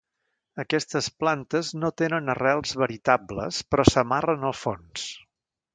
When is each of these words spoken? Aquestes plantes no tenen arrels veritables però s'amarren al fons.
Aquestes 0.61 1.09
plantes 1.23 1.69
no 1.83 1.91
tenen 2.03 2.33
arrels 2.35 2.75
veritables 2.85 3.63
però 3.73 3.89
s'amarren 3.93 4.51
al 4.53 4.59
fons. 4.63 5.11